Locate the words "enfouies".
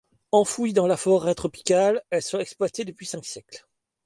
0.31-0.73